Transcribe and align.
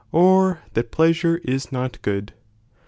53. 0.11 0.81
pleasure 0.89 1.37
is 1.43 1.71
not 1.71 2.01
good. 2.01 2.33